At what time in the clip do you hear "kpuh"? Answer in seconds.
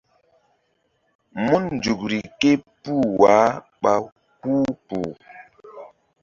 4.85-5.11